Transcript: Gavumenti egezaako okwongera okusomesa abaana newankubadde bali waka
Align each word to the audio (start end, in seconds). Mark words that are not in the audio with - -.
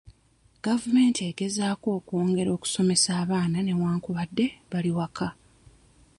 Gavumenti 0.65 1.21
egezaako 1.29 1.87
okwongera 1.97 2.49
okusomesa 2.57 3.09
abaana 3.21 3.57
newankubadde 3.63 4.45
bali 4.71 4.91
waka 4.97 5.27